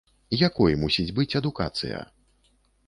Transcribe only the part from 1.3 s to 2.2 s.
адукацыя?